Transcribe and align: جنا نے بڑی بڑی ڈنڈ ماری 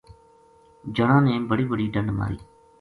جنا 0.95 1.17
نے 1.27 1.35
بڑی 1.49 1.65
بڑی 1.71 1.85
ڈنڈ 1.93 2.09
ماری 2.17 2.37